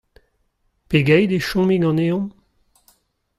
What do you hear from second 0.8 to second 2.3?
Pegeit e chomi ganeomp?